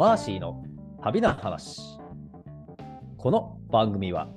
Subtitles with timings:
[0.00, 0.64] マーシーの
[1.02, 1.78] 旅な話。
[3.18, 4.30] この番組は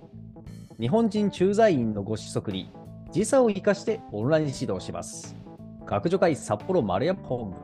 [0.78, 2.70] 日本人駐在員のご子息に
[3.14, 5.38] 時差を生かしてオンライン指導します。
[5.86, 7.56] 学助会札幌丸山本部。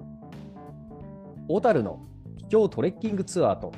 [1.49, 1.99] 小樽の
[2.37, 3.73] 秘境トレッキングツアーと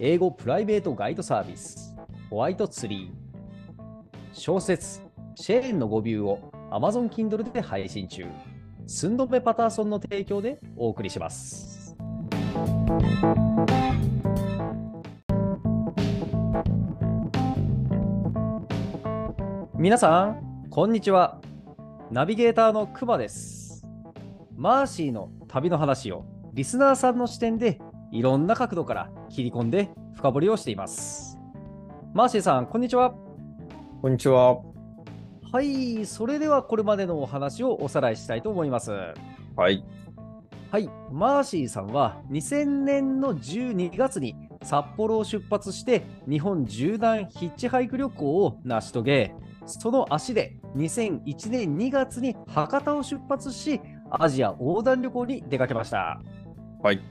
[0.00, 1.96] 英語プライベートガイドサービス
[2.30, 4.18] ホワイトツリー。
[4.32, 5.02] 小説
[5.36, 8.26] シェーンの語ビューを Amazon Kindle で配信中。
[8.88, 11.81] スンドメパターソンの提供でお送りします。
[19.82, 21.40] 皆さん、こんにちは。
[22.10, 23.84] ナビゲーターのクマです。
[24.54, 27.80] マーシーの旅の話をリスナーさんの視点で
[28.12, 31.38] いろんな角度から切り込んで深掘りをしています。
[32.14, 33.14] マーシーさん、こんにちは。
[34.02, 34.60] こんにちは。
[35.50, 38.92] はい、それではこれまでのお話をおさらいしたいと思います。
[39.56, 39.84] はい。
[40.72, 49.34] はい、マーシーさんは2000年の12月に札幌を出発して日本縦断ヒッチハイク旅行を成し遂げ、
[49.66, 56.22] その足で2001年2月に博多を出発し、アジア横断旅行に出かけました。
[56.82, 57.02] はい。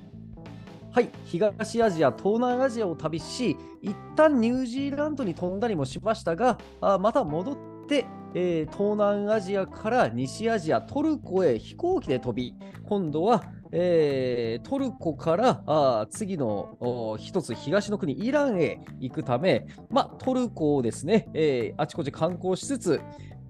[0.91, 23.02] はい、東アジア、東南アジアを旅し、一旦ニュージーランドに飛んだりもしましたが、あまた戻って、えー東南アジアから西アジア、トルコへ飛行機で飛び、今度は、えートルコからあ次のお一つ東の国、イランへ行くため、ま、トルコをですね、えーあちこち観光しつつ、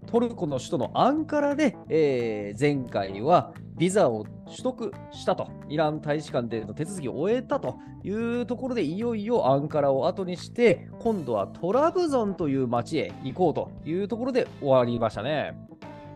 [0.07, 15.57] トルコの首都のアンカラで、えー前回はビザを取得したと、イラン大使館での手続きを終えたというところで、いよいよアンカラを後にして、今度はトラブゾンという町へ行こうというところで終わりましたね。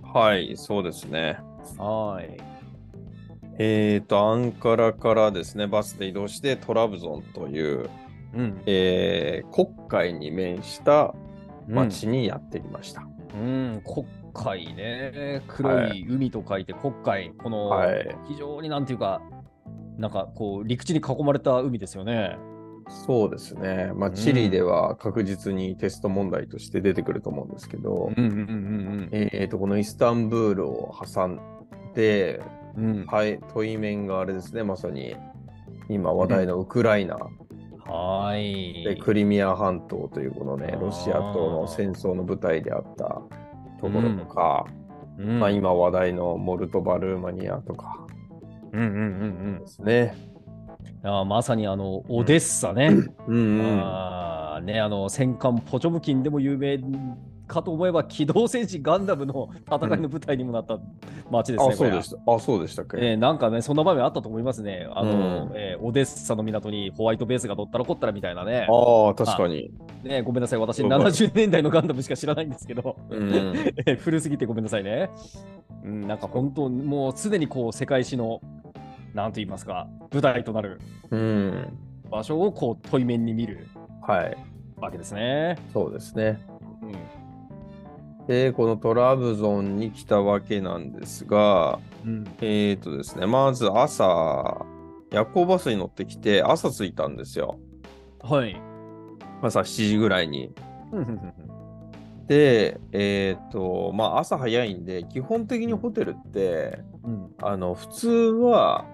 [0.03, 1.39] はい、そうですね。
[1.77, 2.37] はい。
[3.57, 7.89] えっ、と、アンカラからですね、バスで移動してトラブゾンという、
[8.35, 8.61] うん。
[8.65, 11.15] えー黒海に面した
[11.67, 13.01] 町にやってきました。
[13.01, 13.14] うん、
[13.83, 15.43] 黒海ね。
[15.47, 17.31] 黒い海と書いて黒海。
[17.37, 19.21] この、はい非常になんていうか、
[19.97, 22.37] なんかこう、陸地に囲まれた海ですよね。
[22.87, 23.91] そうですね。
[23.95, 31.39] まあ、チリでは確実にテスト問題として出てくると思うんですけど、うんうんうんえっ、と、このイスタンブールを挟ん
[31.95, 32.41] で、
[32.77, 33.05] うんうん。
[33.05, 35.15] はい、対面があれですね、まさに
[35.89, 37.17] 今話題のウクライナ、
[37.85, 38.83] はーい。
[38.83, 43.23] でクリミア半島というこのねロシアとの戦争の舞台であったと
[43.81, 44.65] ころとか、
[45.17, 48.05] うんまあ、今話題のモルトバルーマニアとか
[48.73, 48.89] うんうんう
[49.57, 50.15] んですね。
[51.03, 51.09] うん。
[51.09, 52.89] あーまさにあの、オデッサね。
[53.27, 56.77] うんうん、あーね、あの戦艦ポチョムキンでも有名
[57.47, 60.79] かと思えば、機動戦士ガンダムの戦いの舞台にもなった
[61.29, 61.73] 街ですね。
[61.73, 64.87] あそうでしたあそうでしたっけ、えーなんかね、そんな場面あったと思いますね。
[64.91, 68.67] あの、うんえーオデッサの港にホワイトベースがどったらこったらみたいなね。
[68.69, 69.71] ああ確かに。
[70.03, 73.33] ねごめんなさい、私そうか70年代のガンダムしか知らないんですけど、うん
[73.85, 75.09] えー古すぎてごめんなさいね。
[75.83, 78.41] うん、なんか本当、もうすでにこう世界史の、
[79.13, 80.79] なんと言いますか、舞台となる
[81.11, 81.77] うん、
[82.09, 83.67] 場所をこう対面に見る
[84.01, 84.37] はい
[84.77, 85.57] わけですね。
[85.73, 86.39] そうですね。
[86.81, 87.24] うん
[88.27, 94.65] でこのトラブゾンに来たわけなんですがうんえっ、とですねまず朝
[95.11, 97.59] 夜行バスに乗ってきて朝着いたんですよ
[98.27, 98.59] はい。
[99.43, 100.51] 朝7時ぐらいに。
[102.27, 108.85] で、えっ、と、まあ朝早いんで、基本的にホテルって、うんあの、普通は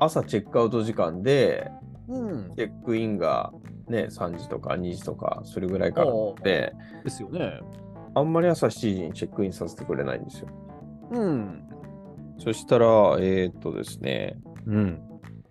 [0.00, 1.70] 朝チェックアウト時間で、
[2.08, 2.54] うん。
[2.56, 3.52] チェックインが
[3.88, 7.60] ね、3時とか2時とかするぐらいからで、ですよね。
[8.16, 10.48] あんまり朝7時にチェックインさせてくれないんですよ。
[11.10, 11.68] うん。
[12.38, 15.02] そしたら、えっ、とですね、うん。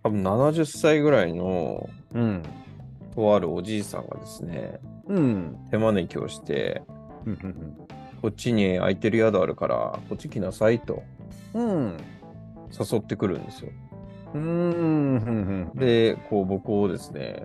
[0.02, 2.42] 多分70歳ぐらいのうん。
[3.14, 5.58] とあるおじいさんがですね、うん。
[5.70, 6.82] 手招きをして、
[7.28, 7.78] うん。
[8.24, 11.04] こっちに空いてる宿あるから、こっち来なさいと
[11.54, 11.98] うん。
[12.72, 13.72] 誘ってくるんですよ。
[14.34, 15.72] うん。
[15.76, 17.44] で、こう僕をですね、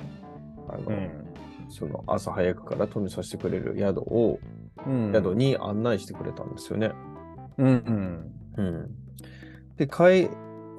[0.66, 1.10] あの、うん。
[1.68, 4.59] その朝早くから泊めさせてくれる宿を、うん。
[5.12, 6.92] 宿に案内してくれたんですよね。
[7.58, 8.32] うん。
[8.56, 8.90] うん。
[9.76, 10.28] で、海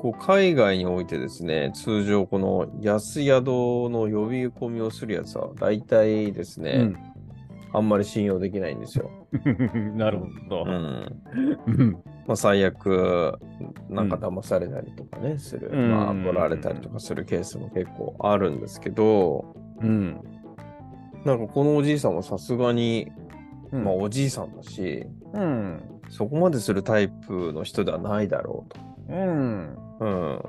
[0.01, 6.93] こう海外においてですね、通常この安宿の呼び込みをするやつは、大体ですね、
[7.71, 9.11] あんまり信用できないんですよ。
[9.45, 9.97] うん。
[9.97, 10.67] なるほどう。
[10.67, 11.21] ん。
[11.67, 11.91] うん。
[12.25, 13.37] まあ、最悪、
[13.89, 15.69] なんか騙されたりとかね、する。
[15.71, 20.19] うんまあ、取られたりとかするケースも結構あるんですけど、うん。
[21.25, 23.11] なんかこのおじいさんもさすがに、
[23.71, 25.81] うんまあおじいさんだし、うん。
[26.09, 28.79] そこまでするタイプの人ではないだろうと。
[29.09, 29.77] うん。
[30.00, 30.41] うん。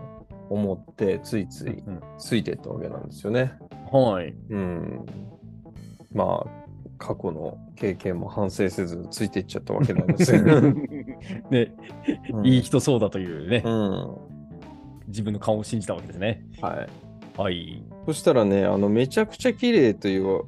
[0.50, 3.52] 思って、ついついうんついてったわけなんですよね。
[3.90, 4.34] はい。
[4.50, 5.06] うん。
[6.12, 6.62] まあ、
[6.98, 10.42] 過去の経験も反省せずついていっちゃったわけなんですよ。
[11.50, 11.72] ね、
[12.32, 14.16] うんいい人そうだというね、うん。
[15.08, 16.44] 自分の顔を信じたわけですね。
[16.60, 16.86] は
[17.36, 17.40] い。
[17.40, 17.82] はい。
[18.06, 20.42] そしたらね、あの、めちゃくちゃ綺麗という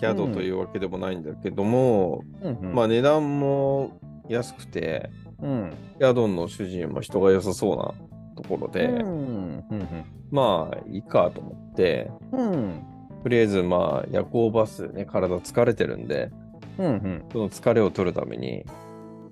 [0.00, 3.98] 宿というわけでもないんだけども、うんうんまあ値段も
[4.28, 5.10] 安くて、
[5.40, 5.72] うん。
[6.00, 7.94] 宿の主人も人が良さそうな
[8.36, 12.84] ところで、うんうんまあいいかと思って、うんうん
[13.22, 16.30] とりあえずまあ夜行バスね、体疲れてるんで、
[16.78, 18.66] うんうんその疲れを取るために、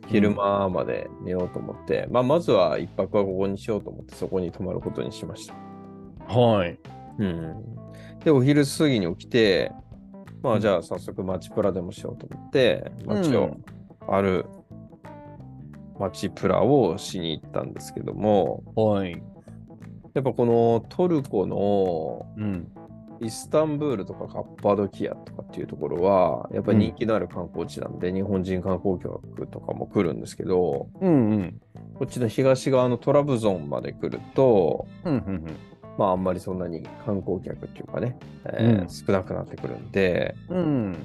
[0.08, 5.54] 昼間まで寝ようと思って、まあまずは一泊はここにしようと思って、そこに泊まることにしました。
[6.34, 6.78] はい。
[7.18, 7.54] うん。
[8.24, 9.72] で、お昼過ぎに起きて、
[10.42, 13.56] まあじゃあ早速街プラでもしようと思って、街を
[14.08, 14.46] ある
[15.98, 19.22] 街プラをしに行ったんですけども、はい。
[20.14, 22.68] やっぱこのトルコのうん。
[23.24, 31.60] イスタンブールとかカッパドキアとかっていうところは、やっぱり人気のある観光地なんで、日本人観光客とかも来るんですけど、うんうん。
[31.94, 35.56] こっちの東側のトラブゾンまで来ると、うんうん
[35.98, 38.16] まああんまりそんなに観光客っていうかね、
[38.46, 40.56] えーうん少なくなってくるんで、うん。
[40.56, 40.96] うん。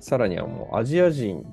[0.00, 1.44] さらにはもうアジア人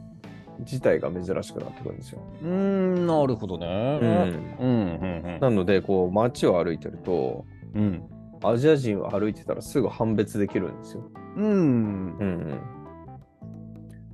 [0.60, 2.22] 自体が珍しくなってくるんですよ。
[2.42, 4.00] うーん、なるほどね。
[4.02, 7.82] うんうんなので、こう街を歩いてると、うん。
[7.82, 8.10] うん。
[8.44, 11.04] アジア人を歩いてたらすぐ判別できるんですよ。
[11.36, 11.46] うん。
[11.46, 12.60] うんうん、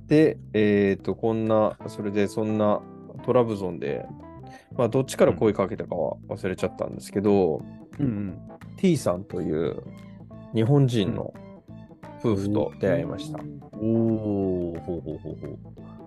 [0.06, 2.80] で、えっ、と、こんな、それでそんな
[3.24, 4.04] トラブゾンで、
[4.76, 7.62] まあ、どっちから声かけたかは忘れちゃったんですけど、
[7.98, 8.38] うん。
[8.76, 9.82] T さんという
[10.54, 11.32] 日本人の
[12.20, 13.38] 夫婦と出会いました。
[13.72, 15.58] おお、ほうほうほうほう。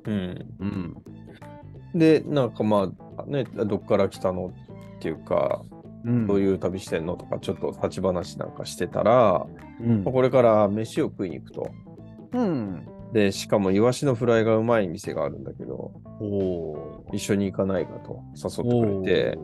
[0.05, 0.97] うん、うん。
[1.93, 4.53] で、なんかまあ、ね、どっから来たの
[4.97, 5.61] っていうか、
[6.05, 9.45] うんどういう旅してんのとか、ちょっと立ち話なんかしてたら、
[9.81, 11.71] うんまあこれから飯を食いに行くと。
[12.33, 12.87] うん。
[13.13, 17.05] で、しかもイワシのフライがうまい店があるんだけど、おお。
[17.11, 19.37] 一緒に行かないかと誘ってくれて、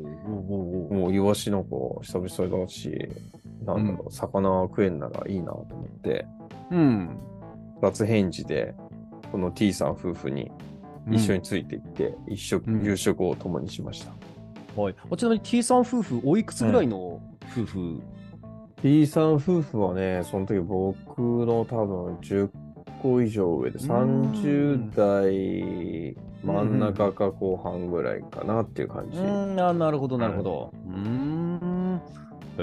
[1.11, 3.09] イワシの子久々だし、
[3.65, 6.25] なんだろう、魚食えんならいいなと思って、
[6.71, 7.17] うん。
[7.81, 8.75] 二つ返事で、
[9.31, 10.51] この T さん夫婦に
[11.11, 14.81] 一緒についていって、うん夕食を共にしました。
[14.81, 14.95] はい。
[15.17, 17.21] ちなみに T さん夫婦、おいくつぐらいの
[17.51, 18.01] 夫婦
[18.81, 22.49] ？T さん夫婦はね、その時僕の多分10
[23.01, 26.15] 個以上上で、30代
[26.45, 29.17] 真ん中か後半ぐらいかなっていう感じ。
[29.17, 30.73] うん、あなるほど、なるほど。
[30.87, 32.01] うーん。
[32.57, 32.61] へ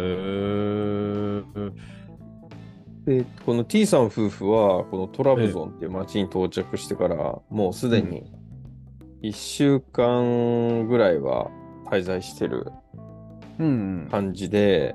[3.07, 3.23] え。
[3.23, 8.31] で、この T さん夫婦は、このトラブゾンっていう町に到着してから、もうすでに
[9.23, 11.51] 1週間ぐらいは
[11.91, 12.71] 滞在してる
[13.59, 14.09] うん。
[14.11, 14.95] 感じで、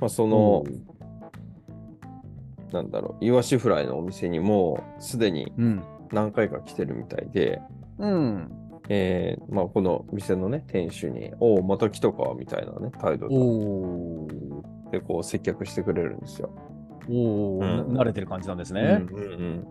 [0.00, 0.64] まあ、その、
[2.72, 5.82] なんだろう、イワシフライのお店にもすでにうん。
[6.12, 7.60] 何回か来てるみたいで、
[7.98, 8.50] うん。
[8.88, 13.28] えーまあ、この店のね、店主に、おお、また来たか、みたいなね、態度。
[14.90, 16.50] で、こう、接客してくれるんですよ。
[17.08, 18.80] おお、うんな慣れてる感じなんですね。
[19.08, 19.66] うんうんうん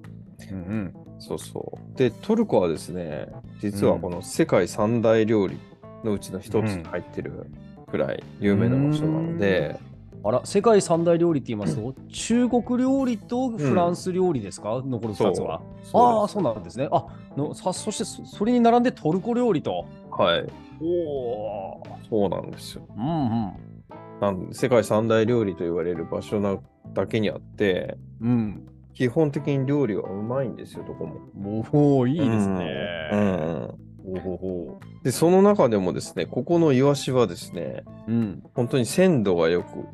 [0.50, 0.94] うんうん。
[1.20, 1.98] そうそう。
[1.98, 3.28] で、トルコはですね、
[3.60, 5.60] 実はこの世界三大料理
[6.04, 7.46] のうちの一つに入ってる
[7.90, 9.78] くらい有名な場所なので、
[10.24, 15.62] あら、世界三大料理って言いますと、中国料理とフランス料理ですか、残る2つは。
[15.94, 16.88] ああ、そうなんですね。
[16.92, 19.86] あのさそしてそ、それに並んでトルコ料理と。
[20.12, 20.46] はい。
[20.82, 21.84] おお。
[22.10, 22.84] そうなんですよ。
[22.96, 23.54] うんうん。
[24.20, 26.58] なんで世界三大料理と言われる場所な
[26.94, 28.68] だけにあって、うん。
[28.94, 31.20] 基本的に料理はうまいんですよ、どこも。
[31.34, 33.10] もういいですね。
[33.12, 33.92] うんうん
[35.04, 38.12] で、その中でもですね、ここのイワシはですね、う。
[38.12, 38.44] うん。
[38.54, 39.86] 本当に鮮度が良く、おお、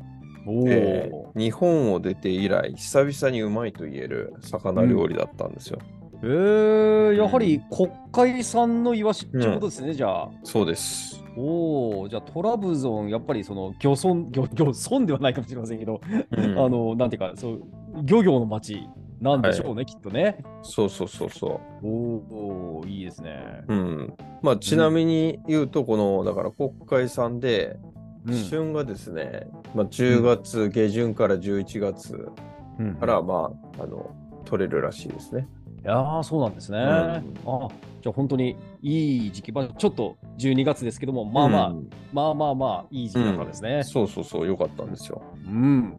[0.46, 5.78] えー日本を出て以来、久々にうまいと言える魚料理だったんですよ。
[6.22, 10.30] えー、やはり国会産のイワシってことですね、じゃあ。
[10.42, 11.22] そうです。
[11.36, 16.00] おお、じゃあトラブゾン、やっぱりその漁村、漁漁村ではないかもしれませんけど、
[16.32, 17.62] うん あの、なんていうか、そう、
[18.02, 18.88] 漁業の町
[19.20, 20.38] なんでしょうね、きっとね。
[20.62, 21.88] そうそうそうそお
[22.80, 23.38] お、いいですね。
[23.68, 23.74] う。
[23.74, 24.14] うん。
[24.42, 27.97] まあ、ちなみに言うと、この、だから国会産で、うん
[28.34, 32.28] 旬がですね、まあ、10月下旬から11月
[32.78, 34.10] うんから、まあ、あの、
[34.44, 35.48] 取れるらしいですね。
[35.82, 36.78] いやーそうなんですね。
[36.78, 37.22] んあ
[38.02, 43.82] じゃあ本当にいい時期、まあ、ちょっと12月ですけども、まあまあ、うんまあまあまあ、いい時期だったんですね。
[43.84, 45.22] そうそうそう、よかったんですよ。
[45.46, 45.98] うん。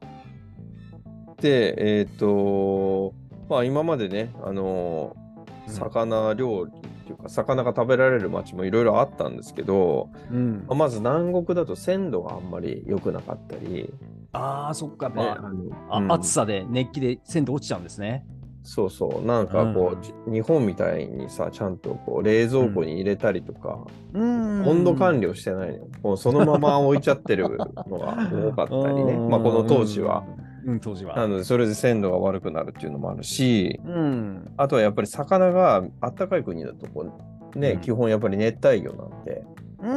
[1.41, 3.13] で、えっ、と、
[3.49, 5.29] まあ今までね、あの、うん
[5.69, 6.71] 魚料理
[7.09, 13.91] ていうか、魚が食べられる町もいろいろあったんですけど、うんまず南国だと鮮度があんまり良くなかったり、
[14.31, 18.25] ああ、そっか、ねまあ、あのあうん暑さで熱気で鮮度落ちちゃうんですね。
[18.63, 23.79] そうそう、なんかこう、うんじ日本みたいにさ、ちゃんとこう冷蔵庫に入れたりとか、
[24.13, 25.87] うん温度管理をしてないのよ。
[26.03, 29.17] もうそのまま置いちゃってるのが多かったりね。
[29.17, 30.23] まあこの当時は。。
[30.63, 31.15] うん、うん当時は。
[31.15, 34.51] なので、それで鮮度が悪くなるっていうのもあるし、うん。
[34.57, 37.11] あとはやっぱり魚があったかい国だとこ
[37.55, 39.43] う、ね、うん基本やっぱり熱帯魚なんで、
[39.81, 39.93] う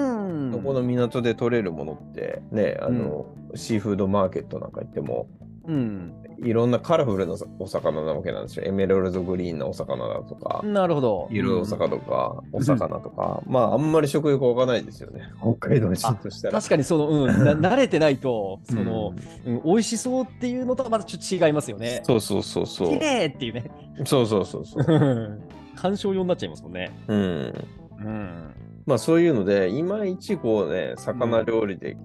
[0.49, 0.52] ん。
[0.52, 5.28] そこの港で取れるものって、ね、あの、シーフードマーケットなんか行っても、
[5.66, 6.21] うん。
[6.42, 8.64] いろんなカラフルなお魚なわけなんですよ。
[8.66, 11.28] エメラルドグリーンのお魚だとか、なるほど。
[11.30, 15.30] 色お魚とか、お魚とか、まああんまり食欲湧かないですよね。
[15.40, 16.54] 北海道人としたら。
[16.58, 19.14] 確かにその、うん、な 慣れてないと、その、
[19.46, 22.00] うん、美味しそうっていうのとはまたちょっと違いますよね。
[22.04, 22.99] そうそうそうそう綺。
[22.99, 23.70] 麗っていうね。
[24.04, 24.84] そうそうそうそう。
[25.76, 26.90] 鑑賞用になっちゃいますもんね。
[27.08, 27.18] うん。
[27.18, 28.54] うん。
[28.87, 31.96] まあそういうので、いまいちこうね、魚料理で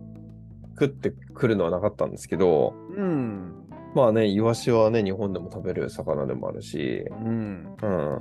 [0.79, 3.66] 食ってくるのはなかったんですけど、うん。
[3.97, 7.75] まあね、イワシはね、日本でも食べる魚でもあるし、うん。
[7.81, 8.19] うん。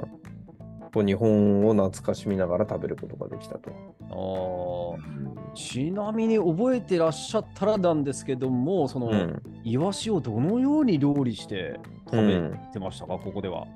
[0.95, 3.71] こう日本を懐かしみながら食べることができたと。
[4.97, 9.43] あーちなみに覚えてらっしゃったらなんですけども、その、うん。
[9.65, 11.79] イワシをどのように料理して
[12.11, 13.67] 食べうんてましたか、ここでは。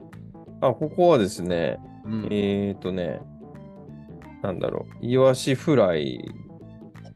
[0.63, 3.21] あ、ここはですね、うんえーとね、
[4.41, 6.25] なんだろう、イワシフライ。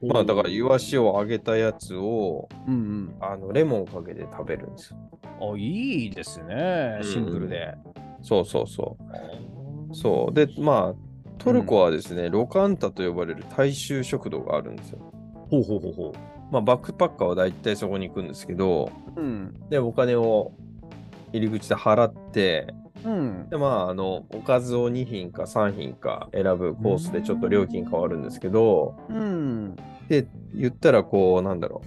[0.09, 4.99] まあだからイワシを揚げたやつを、うんあの、レモンかけて食べるんですよ。
[5.41, 5.55] うん。
[5.55, 6.99] あ、いいですね。
[7.03, 7.75] うんシンプルで。
[8.23, 8.97] そうそうそ
[9.91, 9.95] う。
[9.95, 10.35] そう。
[10.35, 11.05] で、まあ、
[11.39, 14.99] トルコはですね、ロカンタと呼ばれる大衆食堂があるんですよ。
[15.51, 16.13] ほうほうほうほ
[16.51, 19.21] まあ、バックパッカーは大体そこに行くんですけど、う。
[19.21, 19.55] うん。
[19.69, 20.53] で、お金を
[21.33, 23.49] 入り口で払って、うん。
[23.51, 29.77] で、まあ、あの、おかずを2品か3品か選ぶコースでちょっと料金変わるんですけど、うん。
[30.09, 31.83] で、言ったらこう、なんだろ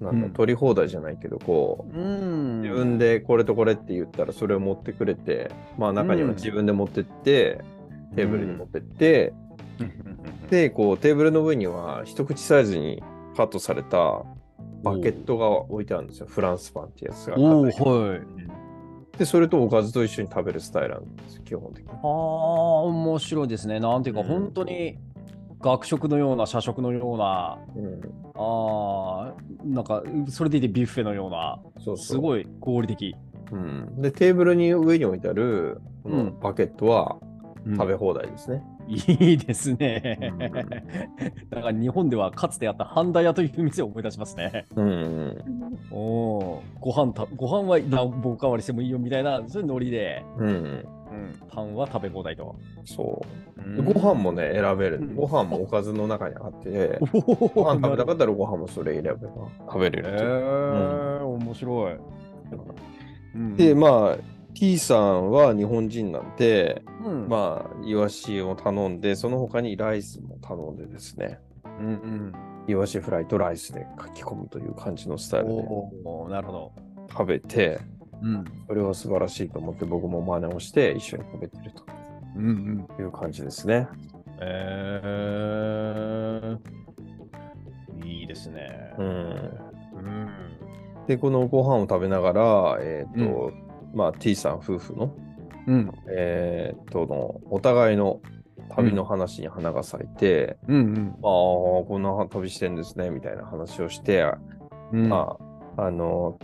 [0.00, 2.62] う、なんだ、うん取り放題じゃないけど、こう、うん。
[2.62, 7.60] 自分でこれとこれって言ったらそれを持ってくれて、まあ中には自分で持ってって、
[8.16, 9.32] テーブルに持ってって、
[10.50, 13.02] で、こうテーブルの上には一口サイズに
[13.36, 14.24] カットされた
[14.82, 16.26] バケットが置いてあるんですよ。
[16.26, 17.38] フランスパンってやつが。
[17.38, 18.20] おお、はい。
[19.18, 21.90] で、それとおかずと一緒に食べるスタイルなんです、基本的に。
[21.90, 22.06] ああ、
[22.84, 23.80] 面白いですね。
[23.80, 24.98] なんていうか、うん本当に
[25.60, 28.00] 学食のような、社食のような、うん、
[28.36, 29.34] ああ、
[29.64, 32.06] なんか、それでいてビュッフェのような、そうそう。
[32.06, 33.16] すごい合理的。
[33.50, 34.00] うん。
[34.00, 37.16] で、テーブルに上に置いてあるこのバケットは
[37.76, 38.62] 食べ放題ですね。
[38.86, 40.38] いいですねうん。
[40.38, 44.66] なんか日本ではかつてあった半田屋という店を思い出しますね。
[44.76, 45.78] うん、うん。
[45.90, 50.48] おお、ご飯たご飯はおかわりしてもいいよみたいな、そういうノリで、うん。
[51.10, 52.54] うん、パンは食べ放題と。
[52.84, 53.22] そ
[53.56, 53.60] う。
[53.60, 55.00] うんご飯もね、選べるう。
[55.02, 59.18] んご飯もおかずの中にあって、おご飯食べたかっったらご飯もそれ選べば
[59.66, 60.12] 食べれるへ。
[61.20, 61.96] え、面白い。
[63.34, 72.32] うんで、まあ、T さんは日本人なんで、うんまあ、イワシを頼んで、その他にライスも頼んでですね、うんうん
[72.66, 76.72] イワシフライとライスで書き込むという感じのスタイルでなるほど。
[77.08, 77.78] 食べて、
[78.20, 81.72] うんそれは素晴らしいと思って僕も真似をして一緒に食べてる
[82.34, 82.88] うんうん。
[82.96, 83.86] という感じですね。
[84.40, 88.92] えー、いいですね。
[88.98, 89.06] うん。
[89.06, 90.28] うん。
[91.06, 93.52] で、このご飯を食べながら、えっ、と、
[93.94, 95.14] まあ、T さん夫婦の、
[95.66, 95.92] うん。
[96.10, 98.20] えっ、との、お互いの
[98.70, 101.08] 旅の話に花が咲いて、うんうん。
[101.08, 104.24] ああ、こんな旅してんですね、みたいな話をして、
[104.92, 105.08] うん。
[105.08, 105.36] ま
[105.76, 106.38] あ、あの、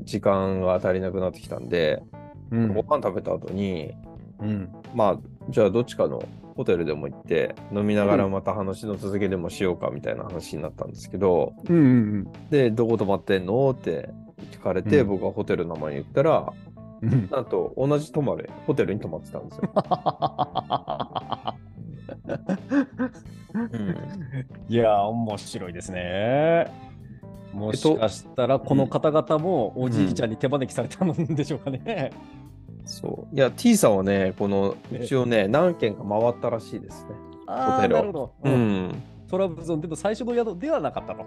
[0.00, 2.02] 時間が足りなくなってきたんで、
[2.50, 3.94] うんご飯食べた後に、
[4.40, 4.68] うん。
[4.94, 6.22] まあ、じゃあどっちかの
[6.56, 13.70] ホテルでも行って、飲みながらまた話の続けでもしようかみたいな話になったんですけど、うんうんで、どこ泊まってんの？
[13.70, 14.10] って
[14.52, 16.75] 聞かれて、うん僕がホテルの名前言ったら、うん。
[17.02, 19.70] なんと同じ泊まれ、ホテルに泊まってたんですよ。
[23.54, 23.96] うん
[24.68, 26.70] いやー、面白いですね。
[27.52, 32.10] もしかしたら、この方々もおじいちゃんに手招きされたんでしょうかね。
[32.84, 33.34] そう。
[33.34, 37.10] いや、T さんはね、この、一応ね、何軒か回ったらしいですね。
[37.46, 38.34] ああ、ホテルをなるほど。
[38.44, 39.02] ううんん。
[39.28, 41.24] トラブルゾーンでも最初の宿ではなかったと。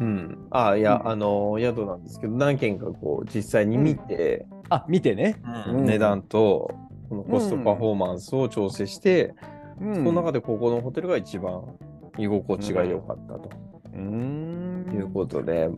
[0.00, 0.46] うん。
[0.50, 5.36] ああ、いや、うんあの、宿なんですけど、何軒かこう、実際に見て、あ、見てね。
[5.68, 6.70] うん値段と、
[7.08, 9.34] このコストパフォーマンスを調整して、
[9.80, 11.62] うんその中でここのホテルが一番
[12.16, 13.50] 居心地が良かったと
[13.92, 14.90] うーん。
[14.90, 15.74] いうことで、うん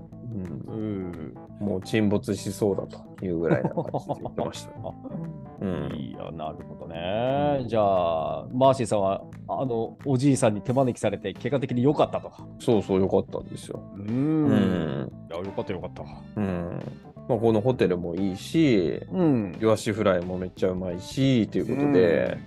[0.68, 1.34] うん。
[1.60, 4.70] もう沈没しそうだというぐらいな感じで言ってました。
[4.70, 4.92] あ
[5.60, 5.92] うん。
[5.96, 7.64] いや、なるほどね。
[7.66, 12.30] じゃあ、マーシーさんは、あの、おじいさんに手招きされて、結果的に良かったと。
[12.60, 13.80] そうそう、よかったんですよ。
[13.96, 14.00] う。
[14.00, 15.10] うんん。
[15.30, 16.04] いや、よかったよかった。
[16.36, 16.80] うん。
[17.28, 19.58] まあ、このホテルもいいし、うん。
[19.60, 22.38] イワシフライもめっちゃうまいし、ということで、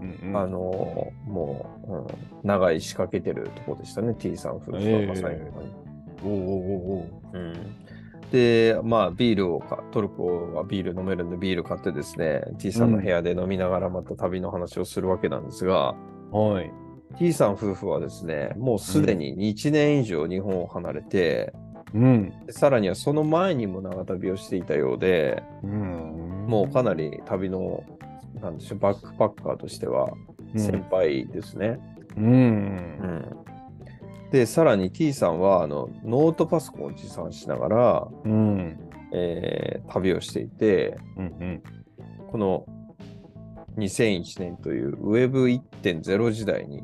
[0.00, 2.06] うんうん、あの、もう、うん、
[2.44, 5.36] 長い仕掛けてるとこでしたね、T さん夫婦はええまさに。
[6.24, 7.52] おうおうおうおううん
[8.30, 15.94] で、まあ、ビールをか、トルコはビール飲めるんでビール買ってですね、T さんの部屋で飲みながらまた旅の話をするわけなんですが、
[16.30, 16.70] はい。
[17.18, 21.67] T さん夫婦はですね、もうすでに1年以上日本を離れて、うん。
[22.50, 27.84] さらにはその前にも長旅をしていたようで、うんもうかなり旅の、
[28.40, 30.10] なんでしょう、バックパッカーとしては
[30.56, 31.78] 先輩ですね。
[32.16, 32.24] うん。
[32.24, 33.36] うん
[34.30, 38.78] で、さらに T さんはあのノートパソコンを持参しながら、うん。
[39.12, 41.62] えー旅をしていて、うん。
[42.30, 42.66] この
[43.78, 46.82] 2001年という Web1.0 時代に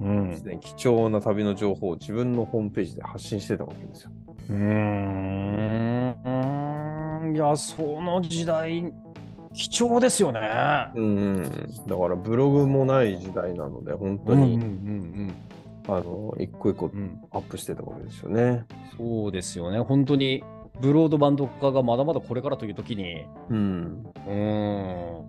[0.00, 4.10] うん貴重な旅の情報を自分のホームページで発信してたわけですよ。
[4.50, 4.56] うー
[7.30, 7.34] ん。
[7.34, 8.92] いや、その時代、
[9.52, 10.40] 貴重ですよね。
[10.94, 11.42] うん、
[11.86, 15.32] だからブログもない時代なので、本当に、ん
[15.88, 17.20] あの一個一個うんうん。
[17.32, 18.64] アップしてたわけですよね。
[18.96, 19.80] そうですよね。
[19.80, 20.44] 本当に、
[20.80, 25.24] ブロードバンド化がまだまだこれからという時に、うん、うーん。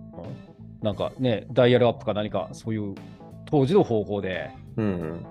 [0.82, 2.94] なんかね、ダイヤルアップか何か、そういう
[3.46, 5.26] 当時の方法で、うん、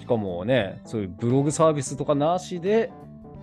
[0.00, 2.90] しかもね、そういうブログサービスとかなしで、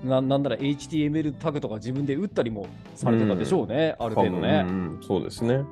[0.03, 4.71] ななんなら HTML タグとか自分で打ったりもされてたでしょうね、ある程度ねう。
[4.71, 5.63] ん、そうですね。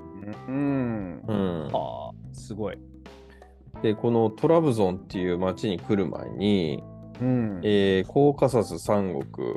[0.47, 1.21] うん。
[1.27, 2.77] うん、ああ、すごい。
[3.81, 6.83] で、このトラブゾンっていう町に来る前に、
[7.19, 7.59] うん。
[7.63, 9.55] えーコーカサス三国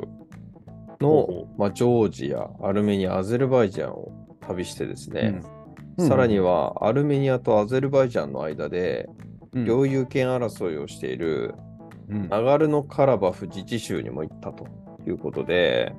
[0.99, 5.55] のまあ、ジョージア、アルメニア、アゼルバイジャンを旅してですね、うん
[5.97, 9.07] さらに、はアルメニアとアゼルバイジャンの間で
[9.53, 11.64] うん領有権争いをしているうん
[12.07, 14.67] ナガルノカラバフ自治州にも行ったと
[15.07, 15.93] いうことで、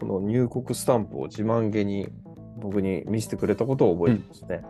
[0.00, 2.08] この入国スタンプを自慢げに
[2.56, 4.62] 僕に見せてくれたことを覚えてますね。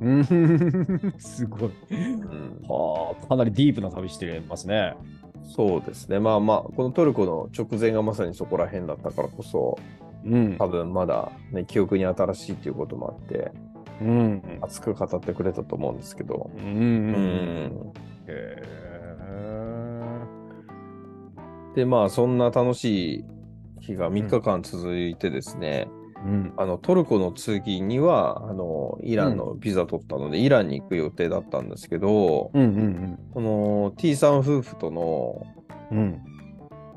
[0.00, 0.24] うん
[1.18, 1.70] すごい。
[1.90, 4.94] うんはあ、かなりディープな旅してますね。
[5.42, 6.18] そうですね。
[6.18, 9.78] まあまあ、このトルコの直前がまさにそこら辺だったからこそ、
[10.24, 13.52] うん多分まだ、ね、記憶に新しいということもあって、
[14.00, 14.42] うん。
[14.62, 16.50] 熱く語ってくれたと思うんですけど。
[16.54, 16.58] う。
[16.58, 17.92] うんん。
[18.26, 18.62] へ
[21.74, 23.24] で、まあ、そんな楽しい
[23.80, 26.52] 日が3日間続いてですね、ーうん。
[26.56, 35.46] あのトルコの次にはあのイランのビザ取ったので、イランに行く予定だったんですけど、うんうんこの T さん夫婦との
[35.90, 35.98] うん。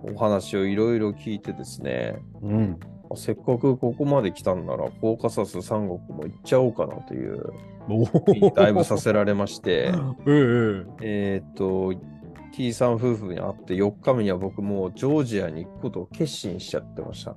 [0.04, 0.16] うん。
[0.16, 2.80] お話をいろいろ聞いてですね、うん。
[3.15, 7.54] せっかくここまで来たんなら、コーカサス三国も行っちゃおうかなという、
[7.89, 9.91] おだいぶさせられまして、
[10.26, 11.93] う んえーっと、
[12.52, 17.36] T さん夫婦に会って4日目には僕もうジョージアに行くことを決心しちゃってました。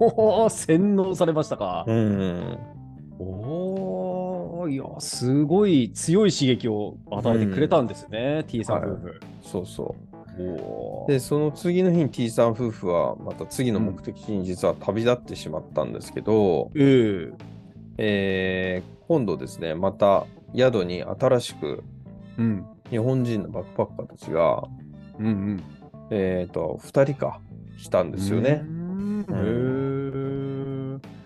[0.00, 1.84] おお、洗脳されましたか。
[1.86, 2.58] うん。
[3.18, 9.20] おお、いや、すごい強い刺激を与えてくれたんですね、T さん夫婦。
[9.42, 10.07] そうそおう。
[10.38, 11.06] お。
[11.08, 17.30] で、その次の日に T さん夫婦はまた次の目的地に実は旅立ってしまったんですけど、え
[17.98, 21.82] ええー今度ですね、また宿に新しく
[22.36, 22.66] うん。
[22.90, 24.64] 日本人のバックパッカーたちが、
[25.18, 25.62] うんうん。
[26.10, 27.40] えっ、と、2人か、
[27.78, 28.64] 来たんですよね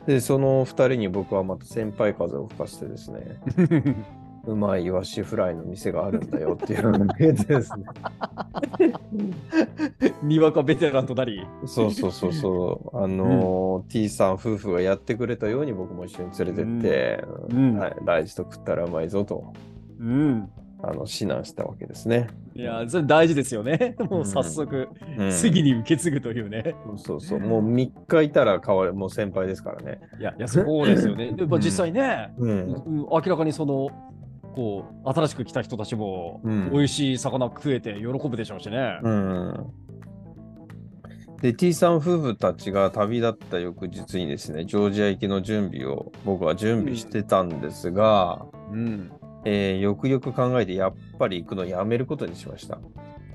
[0.06, 3.20] で、その2人に僕はまた先輩風を吹かしてですね、
[3.58, 3.94] え。
[4.46, 7.84] うまいイワシフライの店があるんだよっていうのを言ってですね。
[10.22, 11.46] にわかベテランとなり。
[11.66, 12.96] そうそうそうそう。
[13.02, 19.52] あのー T さん夫婦がやってくれたように僕も一緒に連れてって、うんはい、大事と食ったらうまいぞと、
[20.00, 20.48] うん。
[20.84, 22.26] あの、指南したわけですね。
[22.56, 23.94] いや、それ大事ですよね。
[24.10, 26.74] もう早速、うん次に受け継ぐというね。
[26.96, 27.40] そうそう。
[27.40, 30.00] もう3日いたら変わる、もう先輩ですからね。
[30.18, 31.32] いや、いやそうですよね。
[31.32, 32.50] でまあ、実際ね、うん。
[32.50, 33.90] うん明らかにその、
[34.54, 38.98] こう、新しく来た人たちも、うん美味しい魚食えて喜ぶでしょうしね。
[39.02, 39.72] うん。
[41.40, 49.10] で、T さん夫婦たちが旅立った翌日にですね、ジョージア行きの準備を僕は準備してたんですが、うん。
[49.44, 52.78] えーよくよく考えてやっぱり行くのやめることにしました。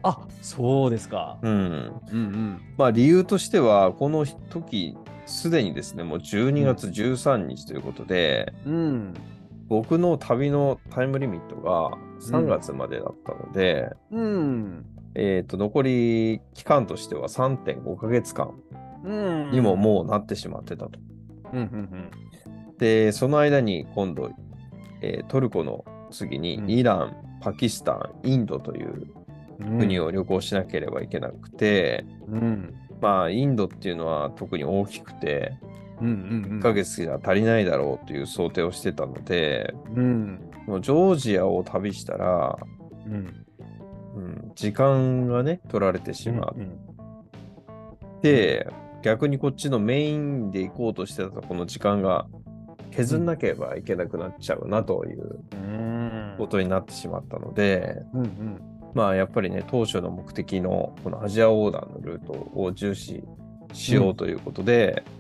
[0.04, 1.38] あそうですか。
[1.42, 1.52] うん。
[1.52, 2.62] うんうん。
[2.78, 9.14] まあ理由としては、この時、すでにですね、もう12月13日ということで、うん。
[9.68, 14.86] 僕の旅のタイムリミットが3月までだったので、うん。
[15.16, 18.54] えっ、と、残り期間としては3.5ヶ月間
[19.04, 19.12] う
[19.48, 19.52] ん。
[19.52, 21.00] にももうなってしまってたと。
[21.54, 22.12] うんうん
[22.78, 24.32] で、その間に今度、
[25.02, 29.08] えートルコの次にうんイラン、パキスタン、インドという
[29.80, 32.76] 国を旅行しなければいけなくて、うん。
[33.02, 35.58] まあ、インドっていうのは特に大きくて、
[36.02, 36.12] うんう
[36.56, 40.40] ん1ヶ月じゃ足りないだろうという想定をしてたので、うん。
[40.82, 42.58] ジョージアを旅したら、
[43.06, 43.46] うん。
[44.16, 46.66] うん、時間がね、取られてしまうん
[48.18, 48.68] って、
[49.04, 52.26] 逆にこっちのメインで行こうとしてたこの時間が
[52.92, 56.36] 削んなければいけなくなっちゃうなといううん。
[56.38, 58.62] ことになってしまったので、うんうん。
[58.94, 63.24] まあやっぱりね、当初の目的のこのアジア横断のルートを重視
[63.74, 65.17] しようということで、うん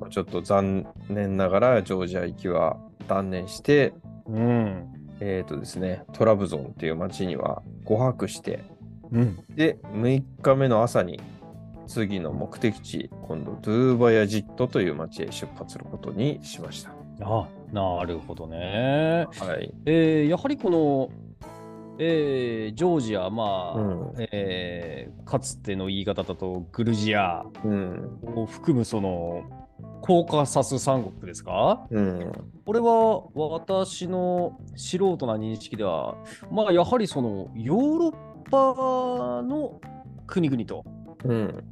[0.00, 2.76] まあちょっと残念ながらジョージア行きは
[3.08, 3.92] 断念して、
[4.26, 4.88] うん。
[5.20, 8.64] えっ、とですね、トラブゾンっていう町には5泊して、
[9.12, 9.38] うん。
[9.54, 11.20] で、6日目の朝に
[11.86, 16.90] 次の目的地、今度ドゥーバヤジットという町へ出発することにしました。
[17.20, 19.26] あ、なるほどね。
[19.38, 19.72] はい。
[19.86, 21.10] えーやはりこの、
[22.04, 28.18] えージョージア、まあ、うんえーかつての言い方だとグルジアうん。
[28.34, 29.44] を含むその
[30.00, 31.86] コーカサス三国ですか？
[31.90, 32.32] うん。
[32.66, 36.16] これは私の素人な認識では、
[36.50, 38.12] まあ、やはりそのヨーロッ
[38.50, 39.80] パの
[40.26, 40.84] 国々と
[41.24, 41.64] うん。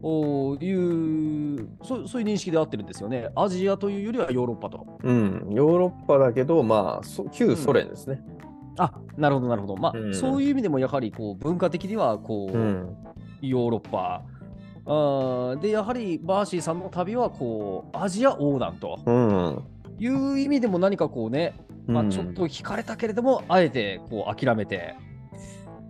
[0.00, 3.30] おいうそ、そういう認識で合ってるんですよね。
[3.34, 4.86] アジアというよりはヨーロッパと。
[5.02, 5.48] うん。
[5.52, 8.22] ヨーロッパだけど、まあ、そ旧ソ連ですね。
[8.78, 9.76] あなるほど、なるほど。
[9.76, 12.96] まあ、うんそういう意味でもやはりこう文化的にはこう、うん。
[13.40, 14.22] ヨーロッパ。
[14.86, 19.64] あーで、やはりバーシーさんの旅はこうアジア横断とうん。
[19.98, 21.54] いう意味でも何かこうね、
[21.86, 24.94] まあ、うんちょっと惹かれたけれども、あえてこう諦めて、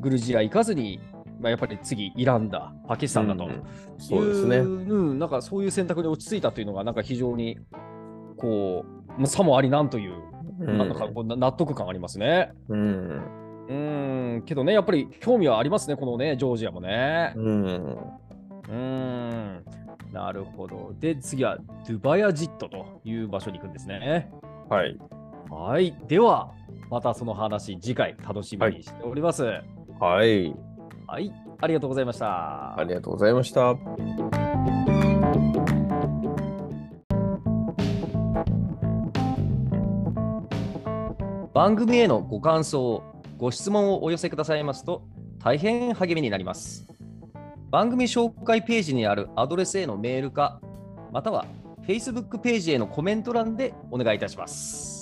[0.00, 1.00] グルジア行かずに、
[1.40, 3.46] まあ、やっぱり次、イランだ、パキスタンだと。
[3.46, 3.62] うん
[3.98, 4.58] そうですね。
[4.58, 7.58] うん、なんかそういう選択に落ち着いたというのが、なんか非常に、
[8.36, 10.14] こう、まあさもありなんという、
[10.60, 12.52] うんなんかこうな納得感ありますね。
[12.68, 13.22] うん。
[13.68, 13.72] う
[14.38, 17.34] ん、けどね、やっぱり興味はありますね、このね、ジョージアもね。
[17.36, 17.96] うん。
[18.68, 19.64] うん、
[20.12, 20.94] なるほど。
[20.98, 24.30] で、次は、ドゥバヤジットという場所に行くんですね。
[24.68, 24.96] はい。
[25.50, 25.94] はい。
[26.06, 26.50] では、
[26.90, 29.44] またその話、次回楽しみにしております。
[30.00, 30.54] はい。
[31.06, 31.32] はい。
[31.60, 32.78] ありがとうございました。
[32.78, 33.74] ありがとうございました。
[41.58, 43.02] 番組へのご感想、
[43.36, 45.02] ご質問をお寄せくださいますと
[45.42, 46.86] 大変励みになります。
[47.68, 50.60] 番組紹介ページにあるアドレスへのメールか、
[51.10, 51.46] または
[51.84, 54.97] Facebook ページへのコメント欄でお願いいたします。